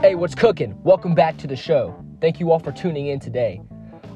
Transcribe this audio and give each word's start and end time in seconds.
Hey, 0.00 0.14
what's 0.14 0.36
cooking? 0.36 0.80
Welcome 0.84 1.16
back 1.16 1.38
to 1.38 1.48
the 1.48 1.56
show. 1.56 1.92
Thank 2.20 2.38
you 2.38 2.52
all 2.52 2.60
for 2.60 2.70
tuning 2.70 3.08
in 3.08 3.18
today. 3.18 3.60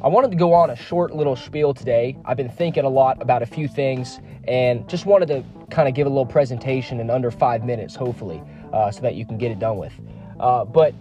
I 0.01 0.07
wanted 0.07 0.31
to 0.31 0.37
go 0.37 0.55
on 0.55 0.71
a 0.71 0.77
short 0.77 1.13
little 1.13 1.35
spiel 1.35 1.75
today. 1.75 2.17
I've 2.25 2.37
been 2.37 2.49
thinking 2.49 2.85
a 2.85 2.89
lot 2.89 3.21
about 3.21 3.43
a 3.43 3.47
few 3.47 3.67
things 3.67 4.21
and 4.47 4.89
just 4.89 5.07
wanted 5.07 5.27
to 5.27 5.45
kind 5.73 5.89
of 5.89 5.95
give 5.97 6.07
a 6.07 6.09
little 6.09 6.25
presentation 6.25 7.01
in 7.01 7.11
under 7.11 7.33
five 7.33 7.65
minutes, 7.65 7.97
hopefully, 7.97 8.41
uh, 8.73 8.93
so 8.93 9.01
that 9.01 9.17
you 9.17 9.27
can 9.27 9.39
get 9.39 9.51
it 9.51 9.59
done 9.59 9.77
with. 9.77 9.93
Uh, 10.39 10.65
but 10.65 10.95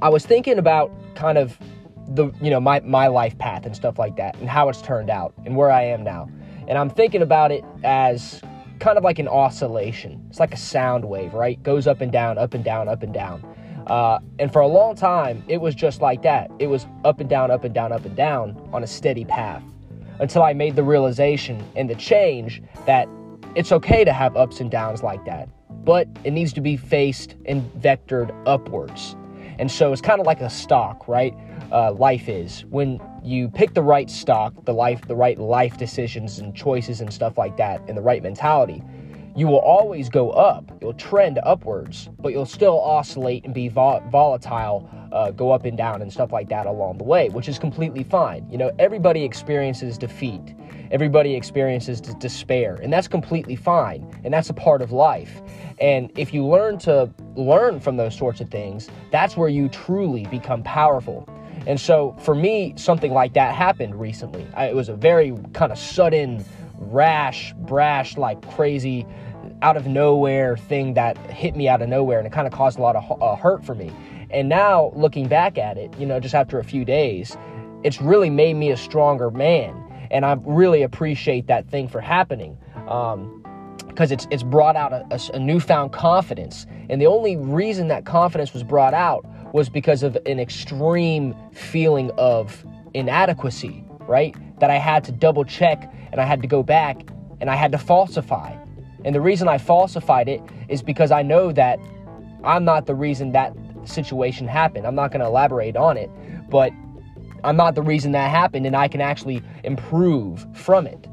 I 0.00 0.08
was 0.08 0.24
thinking 0.24 0.58
about 0.58 0.90
kind 1.14 1.36
of 1.36 1.58
the 2.08 2.32
you 2.40 2.48
know 2.48 2.60
my 2.60 2.80
my 2.80 3.08
life 3.08 3.36
path 3.36 3.66
and 3.66 3.76
stuff 3.76 3.98
like 3.98 4.16
that 4.16 4.36
and 4.38 4.48
how 4.48 4.70
it's 4.70 4.80
turned 4.80 5.10
out 5.10 5.34
and 5.44 5.54
where 5.54 5.70
I 5.70 5.82
am 5.82 6.02
now. 6.02 6.30
And 6.66 6.78
I'm 6.78 6.88
thinking 6.88 7.20
about 7.20 7.52
it 7.52 7.62
as 7.84 8.40
kind 8.80 8.96
of 8.96 9.04
like 9.04 9.18
an 9.18 9.28
oscillation. 9.28 10.24
It's 10.30 10.40
like 10.40 10.54
a 10.54 10.56
sound 10.56 11.04
wave, 11.04 11.34
right? 11.34 11.62
Goes 11.62 11.86
up 11.86 12.00
and 12.00 12.10
down, 12.10 12.38
up 12.38 12.54
and 12.54 12.64
down, 12.64 12.88
up 12.88 13.02
and 13.02 13.12
down. 13.12 13.44
Uh, 13.86 14.18
and 14.38 14.52
for 14.52 14.60
a 14.60 14.66
long 14.66 14.94
time, 14.94 15.42
it 15.48 15.60
was 15.60 15.74
just 15.74 16.00
like 16.00 16.22
that. 16.22 16.50
It 16.58 16.68
was 16.68 16.86
up 17.04 17.20
and 17.20 17.28
down, 17.28 17.50
up 17.50 17.64
and 17.64 17.74
down, 17.74 17.92
up 17.92 18.04
and 18.04 18.16
down 18.16 18.68
on 18.72 18.82
a 18.82 18.86
steady 18.86 19.24
path 19.24 19.62
until 20.20 20.42
I 20.42 20.52
made 20.52 20.76
the 20.76 20.84
realization 20.84 21.64
and 21.74 21.90
the 21.90 21.94
change 21.94 22.62
that 22.86 23.08
it's 23.54 23.72
okay 23.72 24.04
to 24.04 24.12
have 24.12 24.36
ups 24.36 24.60
and 24.60 24.70
downs 24.70 25.02
like 25.02 25.24
that, 25.24 25.48
but 25.84 26.08
it 26.24 26.30
needs 26.32 26.52
to 26.54 26.60
be 26.60 26.76
faced 26.76 27.36
and 27.46 27.62
vectored 27.74 28.34
upwards. 28.46 29.16
And 29.58 29.70
so 29.70 29.92
it's 29.92 30.00
kind 30.00 30.20
of 30.20 30.26
like 30.26 30.40
a 30.40 30.48
stock, 30.50 31.06
right? 31.06 31.34
Uh, 31.70 31.92
life 31.92 32.28
is 32.28 32.64
when 32.66 33.00
you 33.22 33.48
pick 33.48 33.74
the 33.74 33.82
right 33.82 34.10
stock, 34.10 34.52
the 34.64 34.72
life, 34.72 35.06
the 35.06 35.16
right 35.16 35.38
life 35.38 35.76
decisions 35.76 36.38
and 36.38 36.54
choices 36.54 37.00
and 37.00 37.12
stuff 37.12 37.36
like 37.36 37.56
that, 37.56 37.80
and 37.88 37.96
the 37.96 38.02
right 38.02 38.22
mentality, 38.22 38.82
you 39.34 39.46
will 39.46 39.60
always 39.60 40.08
go 40.08 40.30
up. 40.30 40.70
You'll 40.80 40.92
trend 40.94 41.40
upwards, 41.42 42.10
but 42.18 42.32
you'll 42.32 42.44
still 42.44 42.80
oscillate 42.80 43.44
and 43.44 43.54
be 43.54 43.68
vol- 43.68 44.02
volatile, 44.10 44.88
uh, 45.12 45.30
go 45.30 45.50
up 45.52 45.64
and 45.64 45.76
down 45.76 46.02
and 46.02 46.12
stuff 46.12 46.32
like 46.32 46.48
that 46.50 46.66
along 46.66 46.98
the 46.98 47.04
way, 47.04 47.28
which 47.30 47.48
is 47.48 47.58
completely 47.58 48.02
fine. 48.02 48.46
You 48.50 48.58
know, 48.58 48.70
everybody 48.78 49.24
experiences 49.24 49.96
defeat, 49.96 50.54
everybody 50.90 51.34
experiences 51.34 52.00
d- 52.00 52.12
despair, 52.18 52.78
and 52.82 52.92
that's 52.92 53.08
completely 53.08 53.56
fine, 53.56 54.06
and 54.24 54.32
that's 54.34 54.50
a 54.50 54.54
part 54.54 54.82
of 54.82 54.92
life. 54.92 55.40
And 55.80 56.10
if 56.16 56.34
you 56.34 56.46
learn 56.46 56.78
to 56.80 57.10
learn 57.34 57.80
from 57.80 57.96
those 57.96 58.16
sorts 58.16 58.40
of 58.40 58.50
things, 58.50 58.88
that's 59.10 59.36
where 59.36 59.48
you 59.48 59.68
truly 59.68 60.26
become 60.26 60.62
powerful. 60.62 61.28
And 61.66 61.80
so 61.80 62.16
for 62.18 62.34
me, 62.34 62.74
something 62.76 63.12
like 63.12 63.34
that 63.34 63.54
happened 63.54 63.94
recently. 63.94 64.46
I, 64.54 64.66
it 64.66 64.74
was 64.74 64.88
a 64.88 64.96
very 64.96 65.32
kind 65.52 65.70
of 65.70 65.78
sudden, 65.78 66.44
rash, 66.90 67.52
brash, 67.54 68.16
like 68.16 68.46
crazy, 68.50 69.06
out 69.62 69.76
of 69.76 69.86
nowhere 69.86 70.56
thing 70.56 70.94
that 70.94 71.16
hit 71.30 71.56
me 71.56 71.68
out 71.68 71.82
of 71.82 71.88
nowhere, 71.88 72.18
and 72.18 72.26
it 72.26 72.32
kind 72.32 72.46
of 72.46 72.52
caused 72.52 72.78
a 72.78 72.82
lot 72.82 72.96
of 72.96 73.22
uh, 73.22 73.36
hurt 73.36 73.64
for 73.64 73.74
me. 73.74 73.90
And 74.30 74.48
now 74.48 74.92
looking 74.94 75.28
back 75.28 75.58
at 75.58 75.76
it, 75.76 75.96
you 75.98 76.06
know, 76.06 76.18
just 76.18 76.34
after 76.34 76.58
a 76.58 76.64
few 76.64 76.84
days, 76.84 77.36
it's 77.84 78.00
really 78.00 78.30
made 78.30 78.54
me 78.54 78.70
a 78.70 78.76
stronger 78.76 79.30
man. 79.30 79.76
And 80.10 80.24
I 80.24 80.36
really 80.44 80.82
appreciate 80.82 81.46
that 81.46 81.68
thing 81.68 81.88
for 81.88 82.00
happening. 82.00 82.58
Um, 82.88 83.38
because 83.88 84.10
it's 84.10 84.26
it's 84.30 84.42
brought 84.42 84.74
out 84.74 84.92
a, 84.92 85.06
a, 85.10 85.36
a, 85.36 85.38
newfound 85.38 85.92
confidence. 85.92 86.66
And 86.88 86.98
the 87.00 87.06
only 87.06 87.36
reason 87.36 87.88
that 87.88 88.06
confidence 88.06 88.54
was 88.54 88.62
brought 88.62 88.94
out 88.94 89.26
was 89.52 89.68
because 89.68 90.02
of 90.02 90.16
an 90.24 90.40
extreme 90.40 91.36
feeling 91.52 92.10
of 92.12 92.64
inadequacy, 92.94 93.84
right? 94.08 94.34
That 94.60 94.70
I 94.70 94.76
had 94.76 95.04
to 95.04 95.12
double 95.12 95.44
check 95.44 95.92
and 96.10 96.20
I 96.20 96.24
had 96.24 96.42
to 96.42 96.48
go 96.48 96.62
back 96.62 97.08
and 97.40 97.50
I 97.50 97.56
had 97.56 97.72
to 97.72 97.78
falsify. 97.78 98.56
And 99.04 99.14
the 99.14 99.20
reason 99.20 99.48
I 99.48 99.58
falsified 99.58 100.28
it 100.28 100.40
is 100.68 100.82
because 100.82 101.10
I 101.10 101.22
know 101.22 101.52
that 101.52 101.78
I'm 102.44 102.64
not 102.64 102.86
the 102.86 102.94
reason 102.94 103.32
that 103.32 103.54
situation 103.84 104.46
happened. 104.46 104.86
I'm 104.86 104.94
not 104.94 105.10
going 105.10 105.20
to 105.20 105.26
elaborate 105.26 105.76
on 105.76 105.96
it, 105.96 106.10
but 106.48 106.72
I'm 107.44 107.56
not 107.56 107.74
the 107.74 107.82
reason 107.82 108.12
that 108.12 108.30
happened 108.30 108.66
and 108.66 108.76
I 108.76 108.88
can 108.88 109.00
actually 109.00 109.42
improve 109.64 110.46
from 110.54 110.86
it. 110.86 111.08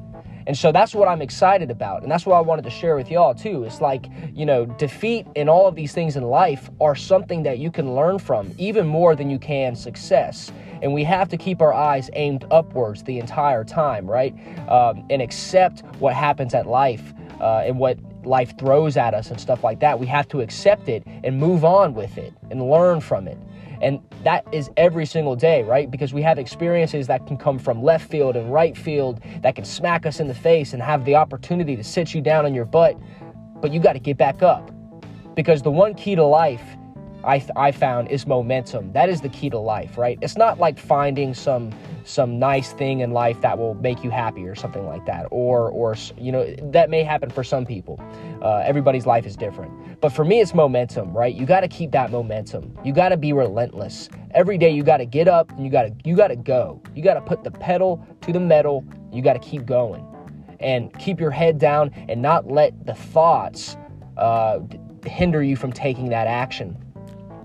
And 0.48 0.58
so 0.58 0.72
that's 0.72 0.96
what 0.96 1.08
I'm 1.08 1.22
excited 1.22 1.72
about. 1.72 2.04
And 2.04 2.12
that's 2.12 2.26
what 2.26 2.36
I 2.36 2.42
wanted 2.42 2.64
to 2.66 2.70
share 2.70 2.96
with 2.96 3.12
y'all 3.12 3.34
too. 3.34 3.64
It's 3.64 3.82
like, 3.82 4.06
you 4.34 4.46
know, 4.46 4.66
defeat 4.66 5.28
and 5.36 5.50
all 5.50 5.68
of 5.68 5.76
these 5.76 5.94
things 5.94 6.16
in 6.16 6.24
life 6.24 6.70
are 6.82 6.96
something 6.96 7.44
that 7.44 7.60
you 7.60 7.72
can 7.72 7.96
learn 7.96 8.20
from 8.20 8.54
even 8.58 8.88
more 8.88 9.16
than 9.16 9.30
you 9.30 9.40
can 9.40 9.76
success. 9.76 10.52
And 10.82 10.94
we 10.94 11.04
have 11.04 11.30
to 11.30 11.38
keep 11.38 11.62
our 11.62 11.74
eyes 11.74 12.10
aimed 12.14 12.46
upwards 12.52 13.04
the 13.04 13.20
entire 13.20 13.64
time, 13.64 14.10
right? 14.10 14.34
Um, 14.70 15.06
and 15.10 15.22
accept 15.22 15.84
what 16.00 16.14
happens 16.14 16.54
at 16.54 16.68
life 16.68 17.14
uh, 17.42 17.64
and 17.66 17.78
what 17.80 17.98
life 18.24 18.58
throws 18.58 18.98
at 18.98 19.14
us 19.14 19.30
and 19.32 19.40
stuff 19.40 19.64
like 19.64 19.80
that. 19.80 20.00
We 20.00 20.08
have 20.08 20.28
to 20.30 20.42
accept 20.42 20.90
it 20.90 21.04
and 21.24 21.38
move 21.38 21.66
on 21.66 21.94
with 21.94 22.18
it 22.18 22.34
and 22.50 22.70
learn 22.70 23.02
from 23.02 23.28
it. 23.28 23.38
And 23.82 24.00
that 24.24 24.46
is 24.52 24.70
every 24.78 25.06
single 25.06 25.36
day, 25.36 25.64
right? 25.64 25.90
Because 25.90 26.14
we 26.14 26.22
have 26.22 26.38
experiences 26.38 27.08
that 27.08 27.26
can 27.28 27.38
come 27.38 27.58
from 27.58 27.82
left 27.82 28.10
field 28.10 28.36
and 28.36 28.52
right 28.52 28.78
field 28.78 29.22
that 29.42 29.56
can 29.56 29.66
smack 29.66 30.06
us 30.06 30.20
in 30.20 30.28
the 30.28 30.34
face 30.34 30.74
and 30.74 30.82
have 30.82 31.06
the 31.06 31.16
opportunity 31.16 31.76
to 31.76 31.84
sit 31.84 32.14
you 32.14 32.22
down 32.22 32.46
on 32.46 32.54
your 32.54 32.66
butt. 32.66 32.98
But 33.62 33.72
you 33.72 33.80
got 33.80 33.94
to 33.94 34.00
get 34.00 34.18
back 34.18 34.42
up. 34.44 34.72
Because 35.36 35.62
the 35.62 35.72
one 35.72 35.94
key 35.94 36.16
to 36.16 36.24
life 36.24 36.64
I, 37.24 37.46
I 37.56 37.72
found 37.72 38.10
is 38.10 38.26
momentum. 38.26 38.94
That 38.94 39.10
is 39.10 39.22
the 39.22 39.30
key 39.30 39.50
to 39.50 39.60
life, 39.60 39.98
right? 39.98 40.18
It's 40.22 40.38
not 40.38 40.60
like 40.60 40.80
finding 40.80 41.34
some 41.34 41.72
some 42.06 42.40
nice 42.40 42.72
thing 42.74 43.02
in 43.02 43.12
life 43.12 43.40
that 43.42 43.58
will 43.58 43.76
make 43.76 44.04
you 44.04 44.10
happy 44.10 44.48
or 44.48 44.56
something 44.56 44.86
like 44.86 45.06
that, 45.06 45.28
or 45.30 45.70
or 45.70 45.96
you 46.18 46.32
know 46.32 46.54
that 46.72 46.90
may 46.90 47.04
happen 47.04 47.30
for 47.30 47.44
some 47.44 47.66
people. 47.66 48.02
Uh, 48.42 48.64
everybody's 48.66 49.06
life 49.06 49.26
is 49.26 49.36
different, 49.36 50.00
but 50.00 50.10
for 50.10 50.24
me, 50.24 50.40
it's 50.40 50.54
momentum, 50.54 51.12
right? 51.16 51.36
You 51.36 51.46
got 51.46 51.62
to 51.62 51.68
keep 51.68 51.92
that 51.92 52.10
momentum. 52.12 52.78
You 52.86 52.94
got 52.94 53.10
to 53.10 53.18
be 53.18 53.34
relentless. 53.34 54.10
Every 54.32 54.58
day, 54.58 54.70
you 54.70 54.84
got 54.84 54.98
to 54.98 55.06
get 55.06 55.28
up 55.28 55.52
and 55.52 55.66
you 55.66 55.70
got 55.70 55.84
to 55.84 55.94
you 56.06 56.16
got 56.16 56.30
to 56.30 56.38
go. 56.38 56.82
You 56.96 57.04
got 57.04 57.16
to 57.16 57.22
put 57.22 57.44
the 57.44 57.52
pedal 57.52 58.06
to 58.22 58.32
the 58.32 58.40
metal. 58.40 58.86
You 59.12 59.22
got 59.22 59.34
to 59.34 59.40
keep 59.40 59.66
going, 59.66 60.06
and 60.62 60.98
keep 61.00 61.20
your 61.20 61.32
head 61.32 61.60
down 61.60 61.92
and 62.08 62.22
not 62.22 62.48
let 62.48 62.86
the 62.86 62.94
thoughts 62.94 63.76
uh, 64.18 64.60
hinder 65.06 65.44
you 65.44 65.58
from 65.58 65.74
taking 65.74 66.10
that 66.10 66.28
action 66.28 66.78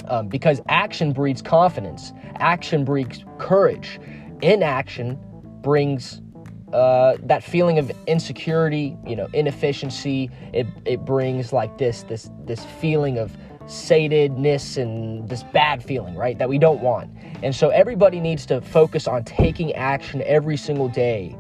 um, 0.08 0.28
because 0.28 0.60
action 0.68 1.12
breeds 1.12 1.42
confidence, 1.42 2.12
action 2.36 2.84
breeds 2.84 3.24
courage, 3.38 4.00
inaction 4.42 5.18
brings 5.62 6.20
uh, 6.72 7.16
that 7.22 7.42
feeling 7.42 7.78
of 7.78 7.92
insecurity, 8.06 8.96
you 9.06 9.14
know, 9.16 9.28
inefficiency. 9.32 10.30
It 10.52 10.66
it 10.84 11.04
brings 11.04 11.52
like 11.52 11.78
this 11.78 12.02
this 12.02 12.30
this 12.44 12.64
feeling 12.64 13.18
of 13.18 13.36
satedness 13.66 14.76
and 14.76 15.28
this 15.28 15.42
bad 15.42 15.82
feeling, 15.82 16.14
right? 16.16 16.38
That 16.38 16.48
we 16.48 16.58
don't 16.58 16.80
want. 16.80 17.10
And 17.42 17.54
so 17.54 17.70
everybody 17.70 18.20
needs 18.20 18.44
to 18.46 18.60
focus 18.60 19.06
on 19.06 19.24
taking 19.24 19.72
action 19.74 20.22
every 20.26 20.56
single 20.56 20.88
day 20.88 21.36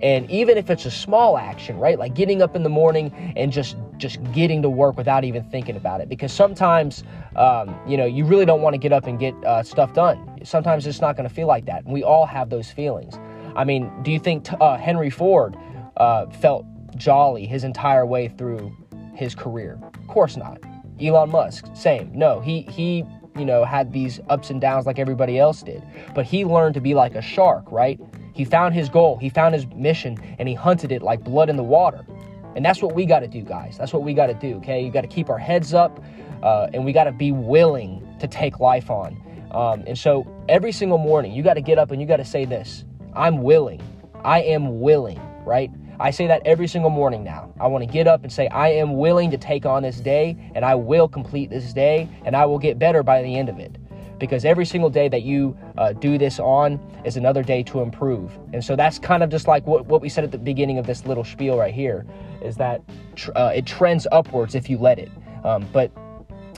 and 0.00 0.30
even 0.30 0.56
if 0.56 0.70
it's 0.70 0.86
a 0.86 0.90
small 0.90 1.36
action 1.36 1.78
right 1.78 1.98
like 1.98 2.14
getting 2.14 2.40
up 2.42 2.54
in 2.54 2.62
the 2.62 2.68
morning 2.68 3.12
and 3.36 3.52
just 3.52 3.76
just 3.96 4.18
getting 4.32 4.62
to 4.62 4.70
work 4.70 4.96
without 4.96 5.24
even 5.24 5.42
thinking 5.44 5.76
about 5.76 6.00
it. 6.00 6.08
Because 6.08 6.32
sometimes 6.32 7.04
um, 7.36 7.78
you 7.86 7.96
know 7.96 8.06
you 8.06 8.24
really 8.24 8.46
don't 8.46 8.62
want 8.62 8.74
to 8.74 8.78
get 8.78 8.92
up 8.92 9.06
and 9.06 9.18
get 9.18 9.34
uh, 9.44 9.62
stuff 9.62 9.92
done. 9.92 10.40
Sometimes 10.44 10.86
it's 10.86 11.00
not 11.00 11.16
going 11.16 11.28
to 11.28 11.34
feel 11.34 11.48
like 11.48 11.66
that. 11.66 11.84
We 11.84 12.02
all 12.02 12.26
have 12.26 12.50
those 12.50 12.70
feelings. 12.70 13.18
I 13.56 13.64
mean 13.64 13.90
do 14.02 14.10
you 14.12 14.20
think 14.20 14.46
uh, 14.60 14.76
henry 14.76 15.10
ford 15.10 15.56
uh, 15.96 16.26
felt 16.26 16.64
jolly 16.96 17.46
his 17.46 17.64
entire 17.64 18.06
way 18.06 18.28
through 18.28 18.74
his 19.14 19.34
career? 19.34 19.78
Of 19.82 20.06
course 20.06 20.36
not. 20.36 20.58
Elon 21.00 21.30
musk 21.30 21.66
same. 21.74 22.10
No 22.14 22.40
he 22.40 22.62
he 22.62 23.04
you 23.36 23.44
know 23.44 23.64
had 23.64 23.92
these 23.92 24.20
ups 24.28 24.50
and 24.50 24.60
downs 24.60 24.86
like 24.86 24.98
everybody 24.98 25.38
else 25.38 25.62
did. 25.62 25.82
But 26.14 26.24
he 26.24 26.44
learned 26.44 26.74
to 26.74 26.80
be 26.80 26.94
like 26.94 27.16
a 27.16 27.22
shark 27.22 27.64
right 27.72 27.98
he 28.38 28.44
found 28.44 28.72
his 28.72 28.88
goal, 28.88 29.16
he 29.16 29.30
found 29.30 29.52
his 29.52 29.66
mission, 29.74 30.16
and 30.38 30.48
he 30.48 30.54
hunted 30.54 30.92
it 30.92 31.02
like 31.02 31.24
blood 31.24 31.50
in 31.50 31.56
the 31.56 31.64
water. 31.64 32.06
And 32.54 32.64
that's 32.64 32.80
what 32.80 32.94
we 32.94 33.04
got 33.04 33.18
to 33.18 33.26
do, 33.26 33.42
guys. 33.42 33.76
That's 33.76 33.92
what 33.92 34.04
we 34.04 34.14
got 34.14 34.28
to 34.28 34.34
do, 34.34 34.58
okay? 34.58 34.80
You 34.80 34.92
got 34.92 35.00
to 35.00 35.08
keep 35.08 35.28
our 35.28 35.38
heads 35.38 35.74
up 35.74 36.00
uh, 36.44 36.68
and 36.72 36.84
we 36.84 36.92
got 36.92 37.04
to 37.04 37.12
be 37.12 37.32
willing 37.32 38.00
to 38.20 38.28
take 38.28 38.60
life 38.60 38.90
on. 38.90 39.20
Um, 39.50 39.82
and 39.88 39.98
so 39.98 40.24
every 40.48 40.70
single 40.70 40.98
morning, 40.98 41.32
you 41.32 41.42
got 41.42 41.54
to 41.54 41.60
get 41.60 41.80
up 41.80 41.90
and 41.90 42.00
you 42.00 42.06
got 42.06 42.18
to 42.18 42.24
say 42.24 42.44
this 42.44 42.84
I'm 43.16 43.42
willing. 43.42 43.82
I 44.22 44.42
am 44.42 44.80
willing, 44.80 45.20
right? 45.44 45.72
I 45.98 46.12
say 46.12 46.28
that 46.28 46.42
every 46.44 46.68
single 46.68 46.90
morning 46.90 47.24
now. 47.24 47.52
I 47.58 47.66
want 47.66 47.82
to 47.82 47.92
get 47.92 48.06
up 48.06 48.22
and 48.22 48.32
say, 48.32 48.46
I 48.46 48.68
am 48.68 48.98
willing 48.98 49.32
to 49.32 49.36
take 49.36 49.66
on 49.66 49.82
this 49.82 49.98
day 49.98 50.36
and 50.54 50.64
I 50.64 50.76
will 50.76 51.08
complete 51.08 51.50
this 51.50 51.72
day 51.72 52.08
and 52.24 52.36
I 52.36 52.46
will 52.46 52.60
get 52.60 52.78
better 52.78 53.02
by 53.02 53.20
the 53.20 53.36
end 53.36 53.48
of 53.48 53.58
it 53.58 53.78
because 54.18 54.44
every 54.44 54.64
single 54.64 54.90
day 54.90 55.08
that 55.08 55.22
you 55.22 55.56
uh, 55.76 55.92
do 55.92 56.18
this 56.18 56.38
on 56.40 56.80
is 57.04 57.16
another 57.16 57.42
day 57.42 57.62
to 57.62 57.80
improve. 57.80 58.36
And 58.52 58.64
so 58.64 58.76
that's 58.76 58.98
kind 58.98 59.22
of 59.22 59.30
just 59.30 59.46
like 59.46 59.66
what, 59.66 59.86
what 59.86 60.00
we 60.00 60.08
said 60.08 60.24
at 60.24 60.32
the 60.32 60.38
beginning 60.38 60.78
of 60.78 60.86
this 60.86 61.06
little 61.06 61.24
spiel 61.24 61.56
right 61.56 61.74
here 61.74 62.04
is 62.42 62.56
that 62.56 62.82
tr- 63.14 63.32
uh, 63.36 63.52
it 63.54 63.66
trends 63.66 64.06
upwards 64.12 64.54
if 64.54 64.68
you 64.68 64.78
let 64.78 64.98
it. 64.98 65.10
Um, 65.44 65.66
but 65.72 65.90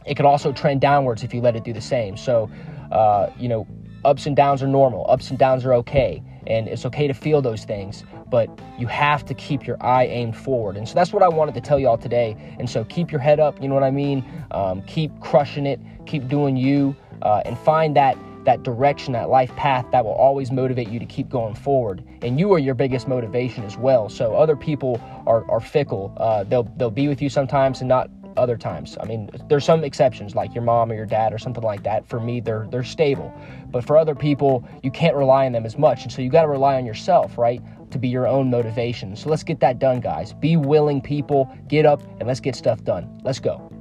it 0.07 0.17
could 0.17 0.27
also 0.27 0.53
trend 0.53 0.81
downwards 0.81 1.23
if 1.23 1.35
you 1.35 1.41
let 1.41 1.57
it 1.57 1.65
do 1.65 1.73
the 1.73 1.81
same. 1.81 2.17
So, 2.17 2.51
uh, 2.91 3.31
you 3.39 3.49
know, 3.49 3.67
ups 4.05 4.27
and 4.27 4.35
downs 4.35 4.63
are 4.63 4.67
normal, 4.67 5.05
ups 5.11 5.31
and 5.31 5.39
downs 5.39 5.65
are 5.67 5.75
okay. 5.75 6.23
and 6.47 6.69
it's 6.69 6.87
okay 6.87 7.07
to 7.07 7.15
feel 7.15 7.43
those 7.43 7.65
things, 7.65 8.05
but 8.29 8.49
you 8.79 8.87
have 8.87 9.25
to 9.27 9.35
keep 9.35 9.67
your 9.67 9.77
eye 9.83 10.07
aimed 10.07 10.37
forward. 10.37 10.77
And 10.77 10.89
so 10.89 10.95
that's 10.95 11.13
what 11.13 11.23
I 11.23 11.29
wanted 11.29 11.55
to 11.55 11.61
tell 11.61 11.79
y'all 11.79 11.99
today. 11.99 12.37
And 12.59 12.69
so 12.69 12.85
keep 12.85 13.11
your 13.11 13.21
head 13.21 13.41
up, 13.41 13.61
you 13.63 13.69
know 13.69 13.75
what 13.75 13.85
I 13.85 13.91
mean? 13.91 14.25
Um, 14.51 14.83
keep 14.83 15.19
crushing 15.21 15.67
it, 15.67 15.81
keep 16.07 16.29
doing 16.29 16.57
you, 16.57 16.97
uh, 17.23 17.43
and 17.45 17.59
find 17.59 17.97
that 17.97 18.17
that 18.45 18.63
direction, 18.63 19.13
that 19.13 19.29
life 19.29 19.55
path 19.57 19.85
that 19.93 20.05
will 20.05 20.13
always 20.13 20.51
motivate 20.51 20.89
you 20.89 20.99
to 20.99 21.07
keep 21.07 21.29
going 21.29 21.55
forward. 21.55 22.03
And 22.23 22.39
you 22.39 22.53
are 22.53 22.59
your 22.59 22.75
biggest 22.75 23.07
motivation 23.07 23.65
as 23.65 23.77
well. 23.77 24.09
So 24.09 24.35
other 24.35 24.57
people 24.57 25.01
are, 25.27 25.49
are 25.51 25.61
fickle. 25.61 26.13
Uh, 26.17 26.45
they'll 26.45 26.65
they'll 26.77 26.91
be 26.91 27.09
with 27.09 27.21
you 27.21 27.29
sometimes 27.29 27.81
and 27.81 27.89
not 27.89 28.11
other 28.37 28.57
times. 28.57 28.97
I 29.01 29.07
mean, 29.07 29.29
there's 29.49 29.65
some 29.65 29.85
exceptions 29.85 30.35
like 30.35 30.55
your 30.55 30.65
mom 30.65 30.91
or 30.91 30.95
your 30.95 31.07
dad 31.07 31.33
or 31.33 31.39
something 31.39 31.63
like 31.63 31.83
that. 31.83 32.07
For 32.07 32.21
me, 32.21 32.41
they're 32.41 32.67
they're 32.71 32.85
stable. 32.85 33.33
But 33.71 33.85
for 33.85 33.97
other 33.97 34.15
people, 34.15 34.67
you 34.83 34.91
can't 34.91 35.17
rely 35.17 35.47
on 35.47 35.53
them 35.53 35.67
as 35.67 35.77
much. 35.77 36.03
And 36.05 36.13
so 36.13 36.23
you 36.23 36.31
got 36.31 36.43
to 36.43 36.49
rely 36.49 36.77
on 36.77 36.87
yourself, 36.87 37.37
right? 37.37 37.61
To 37.91 37.99
be 37.99 38.09
your 38.09 38.27
own 38.27 38.51
motivation. 38.51 39.17
So 39.17 39.29
let's 39.29 39.43
get 39.43 39.61
that 39.61 39.79
done, 39.79 40.01
guys. 40.01 40.33
Be 40.33 40.57
willing 40.57 41.01
people, 41.01 41.55
get 41.69 41.87
up 41.87 42.03
and 42.19 42.27
let's 42.27 42.41
get 42.41 42.55
stuff 42.55 42.83
done. 42.85 43.21
Let's 43.23 43.41
go. 43.41 43.80